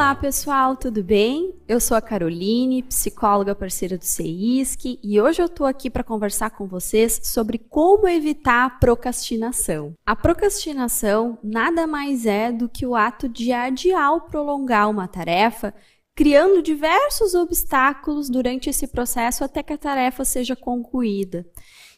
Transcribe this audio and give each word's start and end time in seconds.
Olá, 0.00 0.14
pessoal, 0.14 0.76
tudo 0.76 1.04
bem? 1.04 1.54
Eu 1.68 1.78
sou 1.78 1.94
a 1.94 2.00
Caroline, 2.00 2.82
psicóloga 2.84 3.54
parceira 3.54 3.98
do 3.98 4.04
CEISC, 4.06 4.98
e 5.02 5.20
hoje 5.20 5.42
eu 5.42 5.46
estou 5.46 5.66
aqui 5.66 5.90
para 5.90 6.02
conversar 6.02 6.48
com 6.52 6.66
vocês 6.66 7.20
sobre 7.22 7.58
como 7.58 8.08
evitar 8.08 8.64
a 8.64 8.70
procrastinação. 8.70 9.92
A 10.06 10.16
procrastinação 10.16 11.38
nada 11.44 11.86
mais 11.86 12.24
é 12.24 12.50
do 12.50 12.66
que 12.66 12.86
o 12.86 12.96
ato 12.96 13.28
de 13.28 13.52
adiar 13.52 14.14
ou 14.14 14.22
prolongar 14.22 14.88
uma 14.88 15.06
tarefa, 15.06 15.74
criando 16.16 16.62
diversos 16.62 17.34
obstáculos 17.34 18.30
durante 18.30 18.70
esse 18.70 18.86
processo 18.86 19.44
até 19.44 19.62
que 19.62 19.74
a 19.74 19.78
tarefa 19.78 20.24
seja 20.24 20.56
concluída. 20.56 21.46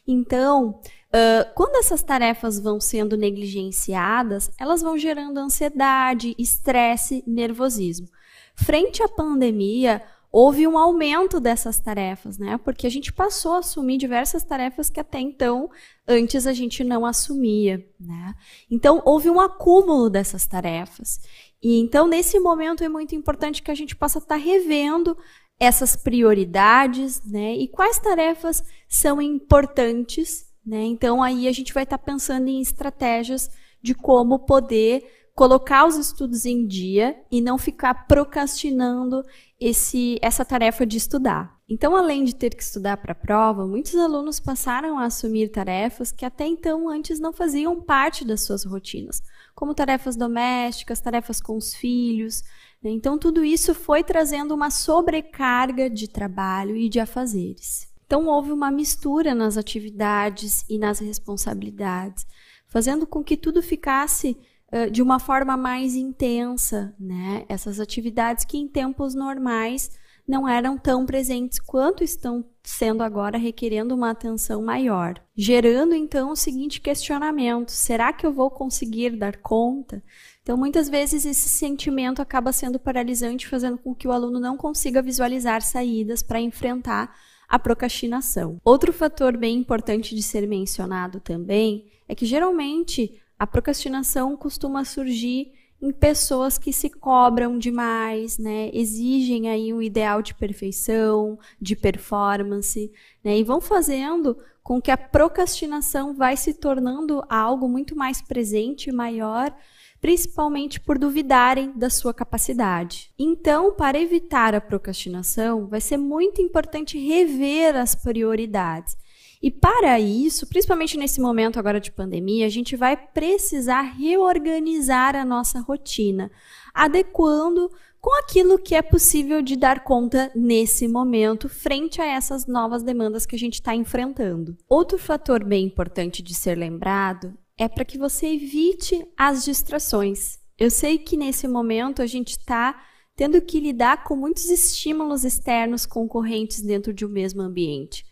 Então, 0.07 0.79
Uh, 1.13 1.45
quando 1.53 1.75
essas 1.75 2.01
tarefas 2.01 2.59
vão 2.59 2.79
sendo 2.79 3.15
negligenciadas, 3.15 4.49
elas 4.59 4.81
vão 4.81 4.97
gerando 4.97 5.37
ansiedade, 5.37 6.33
estresse, 6.39 7.23
nervosismo. 7.27 8.07
Frente 8.55 9.03
à 9.03 9.07
pandemia, 9.07 10.01
houve 10.31 10.65
um 10.67 10.75
aumento 10.75 11.39
dessas 11.39 11.79
tarefas, 11.79 12.39
né? 12.39 12.57
Porque 12.57 12.87
a 12.87 12.89
gente 12.89 13.13
passou 13.13 13.53
a 13.53 13.59
assumir 13.59 13.97
diversas 13.97 14.43
tarefas 14.43 14.89
que 14.89 14.99
até 14.99 15.19
então, 15.19 15.69
antes 16.07 16.47
a 16.47 16.53
gente 16.53 16.83
não 16.83 17.05
assumia, 17.05 17.87
né? 17.99 18.33
Então, 18.71 18.99
houve 19.05 19.29
um 19.29 19.39
acúmulo 19.39 20.09
dessas 20.09 20.47
tarefas. 20.47 21.19
E 21.61 21.79
então, 21.79 22.07
nesse 22.07 22.39
momento, 22.39 22.83
é 22.83 22.89
muito 22.89 23.13
importante 23.13 23.61
que 23.61 23.69
a 23.69 23.75
gente 23.75 23.95
possa 23.95 24.17
estar 24.17 24.35
revendo 24.35 25.15
essas 25.63 25.95
prioridades, 25.95 27.21
né? 27.25 27.55
E 27.55 27.67
quais 27.67 27.99
tarefas 27.99 28.63
são 28.87 29.21
importantes 29.21 30.53
né? 30.65 30.83
Então, 30.83 31.21
aí 31.21 31.47
a 31.47 31.51
gente 31.51 31.73
vai 31.73 31.83
estar 31.83 31.97
tá 31.97 32.03
pensando 32.03 32.47
em 32.47 32.61
estratégias 32.61 33.49
de 33.81 33.93
como 33.93 34.39
poder 34.39 35.03
colocar 35.35 35.85
os 35.85 35.97
estudos 35.97 36.45
em 36.45 36.65
dia 36.65 37.17
e 37.29 37.41
não 37.41 37.57
ficar 37.57 38.07
procrastinando 38.07 39.23
esse, 39.59 40.17
essa 40.21 40.45
tarefa 40.45 40.85
de 40.85 40.97
estudar. 40.97 41.57
Então, 41.67 41.95
além 41.95 42.23
de 42.23 42.35
ter 42.35 42.53
que 42.55 42.61
estudar 42.61 42.97
para 42.97 43.13
a 43.13 43.15
prova, 43.15 43.65
muitos 43.65 43.95
alunos 43.95 44.39
passaram 44.39 44.99
a 44.99 45.05
assumir 45.05 45.49
tarefas 45.49 46.11
que 46.11 46.23
até 46.23 46.45
então 46.45 46.87
antes 46.87 47.19
não 47.19 47.33
faziam 47.33 47.81
parte 47.81 48.23
das 48.23 48.41
suas 48.41 48.63
rotinas, 48.63 49.21
como 49.55 49.73
tarefas 49.73 50.15
domésticas, 50.15 51.01
tarefas 51.01 51.41
com 51.41 51.57
os 51.57 51.73
filhos. 51.73 52.43
Né? 52.83 52.91
Então, 52.91 53.17
tudo 53.17 53.43
isso 53.43 53.73
foi 53.73 54.03
trazendo 54.03 54.53
uma 54.53 54.69
sobrecarga 54.69 55.89
de 55.89 56.07
trabalho 56.07 56.75
e 56.75 56.89
de 56.89 56.99
afazeres. 56.99 57.87
Então, 58.05 58.27
houve 58.27 58.51
uma 58.51 58.69
mistura 58.69 59.33
nas 59.33 59.57
atividades 59.57 60.65
e 60.69 60.77
nas 60.77 60.99
responsabilidades, 60.99 62.27
fazendo 62.67 63.07
com 63.07 63.23
que 63.23 63.37
tudo 63.37 63.61
ficasse 63.63 64.37
uh, 64.71 64.91
de 64.91 65.01
uma 65.01 65.19
forma 65.19 65.55
mais 65.55 65.95
intensa. 65.95 66.93
Né? 66.99 67.45
Essas 67.47 67.79
atividades 67.79 68.43
que 68.45 68.57
em 68.57 68.67
tempos 68.67 69.15
normais 69.15 69.89
não 70.27 70.47
eram 70.47 70.77
tão 70.77 71.05
presentes 71.05 71.59
quanto 71.59 72.03
estão 72.03 72.45
sendo 72.63 73.03
agora, 73.03 73.37
requerendo 73.37 73.93
uma 73.93 74.11
atenção 74.11 74.61
maior. 74.61 75.21
Gerando 75.35 75.93
então 75.93 76.31
o 76.31 76.35
seguinte 76.35 76.79
questionamento: 76.79 77.69
será 77.69 78.13
que 78.13 78.25
eu 78.25 78.31
vou 78.31 78.49
conseguir 78.49 79.17
dar 79.17 79.37
conta? 79.37 80.01
Então, 80.41 80.57
muitas 80.57 80.89
vezes 80.89 81.25
esse 81.25 81.49
sentimento 81.49 82.21
acaba 82.21 82.51
sendo 82.51 82.79
paralisante, 82.79 83.47
fazendo 83.47 83.77
com 83.77 83.95
que 83.95 84.07
o 84.07 84.11
aluno 84.11 84.39
não 84.39 84.57
consiga 84.57 85.01
visualizar 85.01 85.61
saídas 85.61 86.21
para 86.21 86.39
enfrentar 86.39 87.15
a 87.47 87.59
procrastinação. 87.59 88.59
Outro 88.63 88.91
fator 88.91 89.37
bem 89.37 89.57
importante 89.57 90.15
de 90.15 90.23
ser 90.23 90.47
mencionado 90.47 91.19
também 91.19 91.91
é 92.07 92.15
que 92.15 92.25
geralmente 92.25 93.21
a 93.37 93.45
procrastinação 93.47 94.35
costuma 94.35 94.83
surgir 94.83 95.51
em 95.83 95.91
pessoas 95.91 96.57
que 96.57 96.71
se 96.71 96.89
cobram 96.89 97.59
demais, 97.59 98.37
né? 98.37 98.69
Exigem 98.73 99.49
aí 99.49 99.73
um 99.73 99.81
ideal 99.81 100.21
de 100.21 100.33
perfeição, 100.33 101.37
de 101.59 101.75
performance, 101.75 102.89
né? 103.21 103.37
E 103.37 103.43
vão 103.43 103.59
fazendo 103.59 104.37
com 104.63 104.81
que 104.81 104.89
a 104.89 104.95
procrastinação 104.97 106.13
vai 106.13 106.37
se 106.37 106.53
tornando 106.53 107.21
algo 107.27 107.67
muito 107.67 107.97
mais 107.97 108.21
presente 108.21 108.89
e 108.89 108.93
maior 108.93 109.53
principalmente 109.99 110.81
por 110.81 110.97
duvidarem 110.97 111.71
da 111.77 111.89
sua 111.89 112.13
capacidade. 112.13 113.09
Então, 113.17 113.73
para 113.73 113.97
evitar 113.97 114.53
a 114.53 114.59
procrastinação, 114.59 115.65
vai 115.65 115.79
ser 115.79 115.95
muito 115.95 116.41
importante 116.41 116.97
rever 116.97 117.73
as 117.77 117.95
prioridades. 117.95 118.97
E 119.43 119.51
para 119.51 119.99
isso, 119.99 120.47
principalmente 120.47 120.97
nesse 120.97 121.19
momento 121.19 121.59
agora 121.59 121.77
de 121.77 121.91
pandemia, 121.91 122.45
a 122.45 122.49
gente 122.49 122.77
vai 122.77 122.95
precisar 122.95 123.81
reorganizar 123.81 125.17
a 125.17 125.25
nossa 125.25 125.59
rotina, 125.59 126.31
adequando 126.73 127.69
com 127.99 128.17
aquilo 128.21 128.57
que 128.57 128.73
é 128.73 128.81
possível 128.81 129.41
de 129.41 129.57
dar 129.57 129.83
conta 129.83 130.31
nesse 130.33 130.87
momento, 130.87 131.49
frente 131.49 132.01
a 132.01 132.05
essas 132.05 132.47
novas 132.47 132.83
demandas 132.83 133.25
que 133.25 133.35
a 133.35 133.39
gente 133.39 133.55
está 133.55 133.75
enfrentando. 133.75 134.57
Outro 134.69 134.97
fator 134.97 135.43
bem 135.43 135.65
importante 135.65 136.23
de 136.23 136.33
ser 136.33 136.57
lembrado 136.57 137.37
é 137.57 137.67
para 137.67 137.83
que 137.83 137.97
você 137.97 138.27
evite 138.27 139.05
as 139.17 139.43
distrações. 139.43 140.39
Eu 140.57 140.71
sei 140.71 140.97
que 140.97 141.17
nesse 141.17 141.49
momento 141.49 142.01
a 142.01 142.05
gente 142.05 142.29
está 142.29 142.81
tendo 143.13 143.41
que 143.41 143.59
lidar 143.59 144.05
com 144.05 144.15
muitos 144.15 144.49
estímulos 144.49 145.25
externos 145.25 145.85
concorrentes 145.85 146.61
dentro 146.61 146.93
de 146.93 147.05
um 147.05 147.09
mesmo 147.09 147.41
ambiente. 147.41 148.05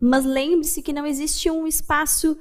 Mas 0.00 0.24
lembre-se 0.24 0.82
que 0.82 0.92
não 0.92 1.06
existe 1.06 1.50
um 1.50 1.66
espaço 1.66 2.36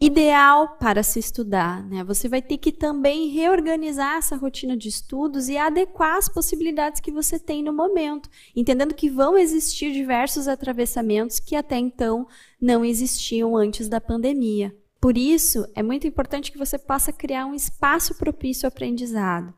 ideal 0.00 0.76
para 0.78 1.02
se 1.02 1.18
estudar. 1.18 1.84
Né? 1.88 2.04
Você 2.04 2.28
vai 2.28 2.40
ter 2.40 2.58
que 2.58 2.70
também 2.70 3.28
reorganizar 3.28 4.16
essa 4.16 4.36
rotina 4.36 4.76
de 4.76 4.88
estudos 4.88 5.48
e 5.48 5.56
adequar 5.56 6.16
as 6.16 6.28
possibilidades 6.28 7.00
que 7.00 7.10
você 7.10 7.38
tem 7.38 7.62
no 7.62 7.72
momento, 7.72 8.30
entendendo 8.54 8.94
que 8.94 9.10
vão 9.10 9.36
existir 9.36 9.92
diversos 9.92 10.46
atravessamentos 10.46 11.40
que 11.40 11.56
até 11.56 11.76
então 11.76 12.26
não 12.60 12.84
existiam 12.84 13.56
antes 13.56 13.88
da 13.88 14.00
pandemia. 14.00 14.74
Por 15.00 15.16
isso, 15.16 15.66
é 15.74 15.82
muito 15.82 16.06
importante 16.06 16.50
que 16.50 16.58
você 16.58 16.78
possa 16.78 17.12
criar 17.12 17.46
um 17.46 17.54
espaço 17.54 18.14
propício 18.16 18.66
ao 18.66 18.68
aprendizado. 18.68 19.54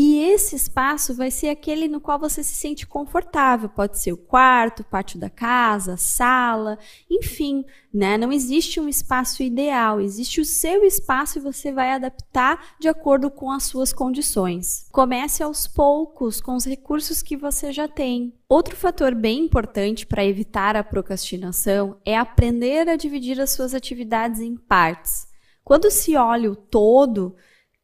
E 0.00 0.20
esse 0.20 0.54
espaço 0.54 1.12
vai 1.12 1.28
ser 1.28 1.48
aquele 1.48 1.88
no 1.88 2.00
qual 2.00 2.20
você 2.20 2.40
se 2.40 2.54
sente 2.54 2.86
confortável. 2.86 3.68
Pode 3.68 3.98
ser 3.98 4.12
o 4.12 4.16
quarto, 4.16 4.82
o 4.82 4.84
pátio 4.84 5.18
da 5.18 5.28
casa, 5.28 5.96
sala, 5.96 6.78
enfim, 7.10 7.64
né? 7.92 8.16
Não 8.16 8.30
existe 8.30 8.78
um 8.78 8.88
espaço 8.88 9.42
ideal, 9.42 10.00
existe 10.00 10.40
o 10.40 10.44
seu 10.44 10.84
espaço 10.84 11.40
e 11.40 11.42
você 11.42 11.72
vai 11.72 11.90
adaptar 11.90 12.76
de 12.78 12.86
acordo 12.86 13.28
com 13.28 13.50
as 13.50 13.64
suas 13.64 13.92
condições. 13.92 14.88
Comece 14.92 15.42
aos 15.42 15.66
poucos 15.66 16.40
com 16.40 16.54
os 16.54 16.64
recursos 16.64 17.20
que 17.20 17.36
você 17.36 17.72
já 17.72 17.88
tem. 17.88 18.32
Outro 18.48 18.76
fator 18.76 19.16
bem 19.16 19.46
importante 19.46 20.06
para 20.06 20.24
evitar 20.24 20.76
a 20.76 20.84
procrastinação 20.84 22.00
é 22.04 22.16
aprender 22.16 22.88
a 22.88 22.94
dividir 22.94 23.40
as 23.40 23.50
suas 23.50 23.74
atividades 23.74 24.40
em 24.40 24.56
partes. 24.56 25.26
Quando 25.64 25.90
se 25.90 26.14
olha 26.16 26.52
o 26.52 26.56
todo, 26.56 27.34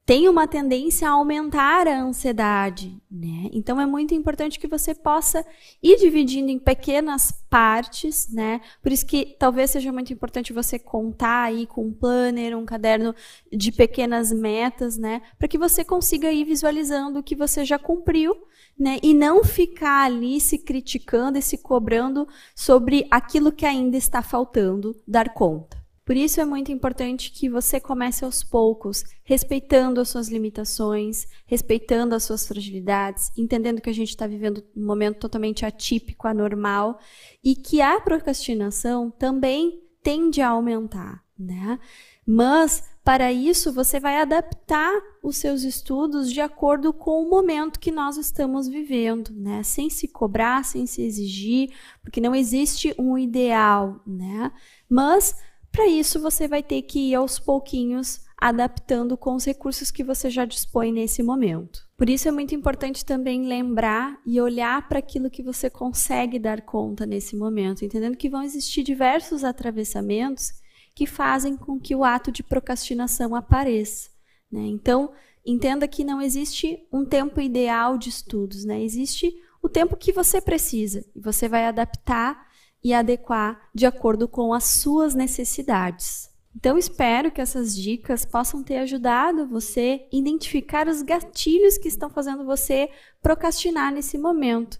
tem 0.06 0.28
uma 0.28 0.46
tendência 0.46 1.08
a 1.08 1.12
aumentar 1.12 1.88
a 1.88 2.02
ansiedade, 2.02 3.00
né? 3.10 3.48
Então 3.52 3.80
é 3.80 3.86
muito 3.86 4.14
importante 4.14 4.58
que 4.58 4.68
você 4.68 4.94
possa 4.94 5.44
ir 5.82 5.96
dividindo 5.96 6.50
em 6.50 6.58
pequenas 6.58 7.32
partes, 7.48 8.28
né? 8.30 8.60
Por 8.82 8.92
isso 8.92 9.06
que 9.06 9.34
talvez 9.38 9.70
seja 9.70 9.90
muito 9.90 10.12
importante 10.12 10.52
você 10.52 10.78
contar 10.78 11.44
aí 11.44 11.66
com 11.66 11.86
um 11.86 11.92
planner, 11.92 12.56
um 12.56 12.66
caderno 12.66 13.14
de 13.50 13.72
pequenas 13.72 14.30
metas, 14.30 14.98
né? 14.98 15.22
Para 15.38 15.48
que 15.48 15.56
você 15.56 15.82
consiga 15.82 16.30
ir 16.30 16.44
visualizando 16.44 17.20
o 17.20 17.22
que 17.22 17.34
você 17.34 17.64
já 17.64 17.78
cumpriu, 17.78 18.36
né? 18.78 18.98
E 19.02 19.14
não 19.14 19.42
ficar 19.42 20.04
ali 20.04 20.38
se 20.38 20.58
criticando 20.58 21.38
e 21.38 21.42
se 21.42 21.56
cobrando 21.56 22.28
sobre 22.54 23.06
aquilo 23.10 23.50
que 23.50 23.64
ainda 23.64 23.96
está 23.96 24.20
faltando 24.20 24.94
dar 25.08 25.32
conta. 25.32 25.83
Por 26.04 26.16
isso 26.16 26.38
é 26.38 26.44
muito 26.44 26.70
importante 26.70 27.30
que 27.30 27.48
você 27.48 27.80
comece 27.80 28.24
aos 28.24 28.44
poucos, 28.44 29.04
respeitando 29.24 30.00
as 30.00 30.10
suas 30.10 30.28
limitações, 30.28 31.26
respeitando 31.46 32.14
as 32.14 32.24
suas 32.24 32.46
fragilidades, 32.46 33.32
entendendo 33.38 33.80
que 33.80 33.88
a 33.88 33.94
gente 33.94 34.10
está 34.10 34.26
vivendo 34.26 34.62
um 34.76 34.84
momento 34.84 35.18
totalmente 35.18 35.64
atípico, 35.64 36.28
anormal, 36.28 36.98
e 37.42 37.56
que 37.56 37.80
a 37.80 37.98
procrastinação 38.00 39.10
também 39.10 39.80
tende 40.02 40.42
a 40.42 40.50
aumentar, 40.50 41.24
né? 41.38 41.78
Mas 42.26 42.84
para 43.02 43.32
isso 43.32 43.72
você 43.72 43.98
vai 43.98 44.20
adaptar 44.20 44.92
os 45.22 45.36
seus 45.36 45.62
estudos 45.62 46.30
de 46.30 46.40
acordo 46.40 46.92
com 46.92 47.22
o 47.22 47.30
momento 47.30 47.80
que 47.80 47.90
nós 47.90 48.18
estamos 48.18 48.68
vivendo, 48.68 49.30
né? 49.30 49.62
Sem 49.62 49.88
se 49.88 50.06
cobrar, 50.06 50.64
sem 50.64 50.86
se 50.86 51.02
exigir, 51.02 51.70
porque 52.02 52.20
não 52.20 52.34
existe 52.34 52.94
um 52.98 53.16
ideal, 53.16 54.02
né? 54.06 54.52
Mas 54.88 55.34
para 55.74 55.88
isso, 55.88 56.20
você 56.20 56.46
vai 56.46 56.62
ter 56.62 56.82
que 56.82 57.10
ir 57.10 57.16
aos 57.16 57.40
pouquinhos 57.40 58.20
adaptando 58.36 59.16
com 59.16 59.34
os 59.34 59.44
recursos 59.44 59.90
que 59.90 60.04
você 60.04 60.30
já 60.30 60.44
dispõe 60.44 60.92
nesse 60.92 61.20
momento. 61.20 61.84
Por 61.96 62.08
isso 62.08 62.28
é 62.28 62.30
muito 62.30 62.54
importante 62.54 63.04
também 63.04 63.48
lembrar 63.48 64.20
e 64.24 64.40
olhar 64.40 64.88
para 64.88 65.00
aquilo 65.00 65.28
que 65.28 65.42
você 65.42 65.68
consegue 65.68 66.38
dar 66.38 66.60
conta 66.60 67.04
nesse 67.04 67.34
momento, 67.34 67.84
entendendo 67.84 68.16
que 68.16 68.28
vão 68.28 68.44
existir 68.44 68.84
diversos 68.84 69.42
atravessamentos 69.42 70.52
que 70.94 71.08
fazem 71.08 71.56
com 71.56 71.80
que 71.80 71.96
o 71.96 72.04
ato 72.04 72.30
de 72.30 72.44
procrastinação 72.44 73.34
apareça. 73.34 74.10
Né? 74.52 74.60
Então, 74.68 75.10
entenda 75.44 75.88
que 75.88 76.04
não 76.04 76.22
existe 76.22 76.86
um 76.92 77.04
tempo 77.04 77.40
ideal 77.40 77.98
de 77.98 78.10
estudos, 78.10 78.64
né? 78.64 78.80
Existe 78.80 79.34
o 79.60 79.68
tempo 79.68 79.96
que 79.96 80.12
você 80.12 80.40
precisa 80.40 81.04
e 81.16 81.20
você 81.20 81.48
vai 81.48 81.66
adaptar 81.66 82.46
e 82.84 82.92
adequar 82.92 83.68
de 83.74 83.86
acordo 83.86 84.28
com 84.28 84.52
as 84.52 84.64
suas 84.64 85.14
necessidades. 85.14 86.30
Então, 86.54 86.78
espero 86.78 87.32
que 87.32 87.40
essas 87.40 87.74
dicas 87.74 88.24
possam 88.24 88.62
ter 88.62 88.76
ajudado 88.76 89.48
você 89.48 90.06
a 90.12 90.16
identificar 90.16 90.86
os 90.86 91.02
gatilhos 91.02 91.76
que 91.78 91.88
estão 91.88 92.08
fazendo 92.08 92.44
você 92.44 92.90
procrastinar 93.20 93.92
nesse 93.92 94.16
momento 94.16 94.78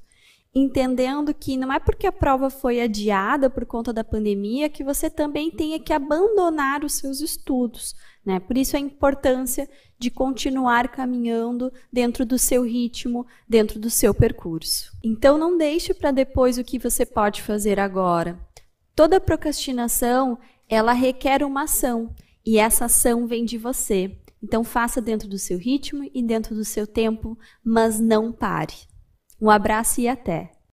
entendendo 0.55 1.35
que 1.35 1.56
não 1.56 1.73
é 1.73 1.81
porque 1.81 2.06
a 2.06 2.12
prova 2.12 2.49
foi 2.49 2.81
adiada 2.81 3.51
por 3.51 3.67
conta 3.67 3.93
da 3.93 4.05
pandemia 4.05 4.69
que 4.69 4.85
você 4.85 5.11
também 5.11 5.51
tenha 5.51 5.81
que 5.81 5.93
abandonar 5.93 6.85
os 6.85 6.95
seus 6.95 7.21
estudos. 7.21 7.95
Né? 8.25 8.39
Por 8.39 8.56
isso 8.56 8.77
a 8.77 8.81
importância 8.81 9.69
de 9.99 10.11
continuar 10.11 10.89
caminhando 10.89 11.73
dentro 11.93 12.25
do 12.25 12.39
seu 12.39 12.62
ritmo, 12.62 13.27
dentro 13.49 13.81
do 13.81 13.91
seu 13.91 14.15
percurso. 14.15 14.93
Então 15.03 15.37
não 15.37 15.59
deixe 15.59 15.93
para 15.93 16.12
depois 16.12 16.56
o 16.56 16.65
que 16.65 16.79
você 16.79 17.05
pode 17.05 17.43
fazer 17.43 17.81
agora. 17.81 18.39
Toda 18.95 19.21
procrastinação, 19.21 20.39
ela 20.69 20.93
requer 20.93 21.43
uma 21.43 21.65
ação, 21.65 22.15
e 22.47 22.59
essa 22.59 22.85
ação 22.85 23.27
vem 23.27 23.45
de 23.45 23.59
você. 23.59 24.17
Então 24.43 24.62
faça 24.62 25.01
dentro 25.01 25.27
do 25.27 25.39
seu 25.39 25.59
ritmo 25.59 26.09
e 26.15 26.23
dentro 26.23 26.55
do 26.55 26.65
seu 26.65 26.87
tempo, 26.87 27.37
mas 27.65 27.99
não 27.99 28.31
pare. 28.31 28.75
Um 29.44 29.50
abraço 29.50 30.00
e 30.00 30.08
até! 30.08 30.54